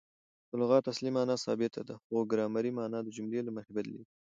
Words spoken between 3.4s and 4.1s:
له مخه بدلیږي.